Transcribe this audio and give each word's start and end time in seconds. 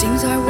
sings 0.00 0.24
our 0.24 0.49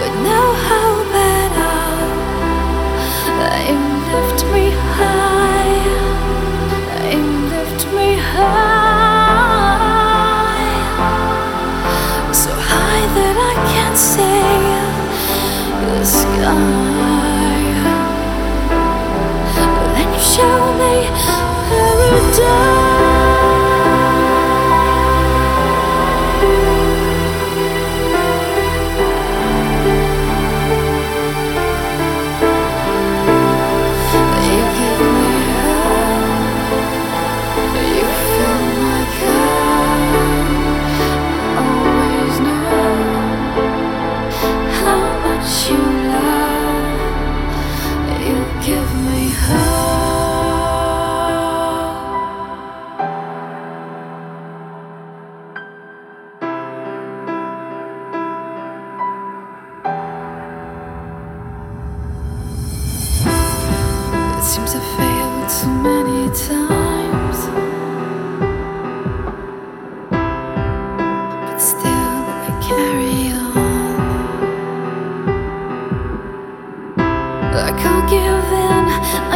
with 0.02 0.16
no 0.26 0.42
hope 0.68 1.14
at 1.14 1.54
all. 1.72 2.10
You 3.68 3.78
lift 4.12 4.40
me 4.54 4.66
high, 4.98 5.86
you 7.14 7.24
lift 7.54 7.82
me 7.94 8.10
high, 8.18 8.56
so 12.34 12.52
high 12.52 13.06
that 13.18 13.38
I 13.38 13.54
can't 13.72 13.98
see 13.98 14.44
the 15.86 16.04
sky. 16.04 17.06
Then 19.94 20.08
you 20.14 20.20
show 20.20 20.67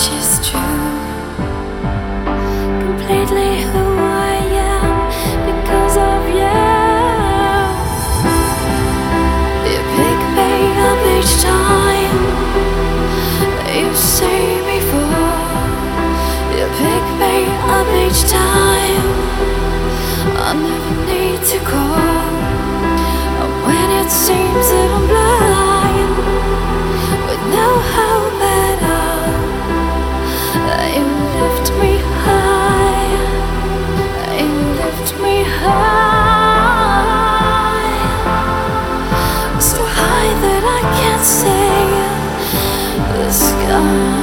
much 0.00 0.12
true. 0.48 0.60
Completely 2.84 3.52
who 3.70 3.84
I 3.98 4.36
am 4.72 4.94
because 5.48 5.96
of 6.10 6.22
you. 6.40 6.60
You 9.70 9.80
pick 9.96 10.20
me 10.38 10.52
up 10.88 11.00
each 11.16 11.34
time 11.42 12.20
you 13.76 13.94
me. 13.94 15.36
You 16.56 16.66
pick 16.80 17.04
me 17.20 17.34
up 17.76 17.88
each 18.04 18.22
time. 18.30 19.06
I 20.46 20.50
never 20.64 20.94
need 21.10 21.40
to 21.52 21.58
call. 21.70 22.30
And 23.42 23.52
when 23.66 23.88
it 24.00 24.10
seems 24.10 24.66
high 43.80 44.19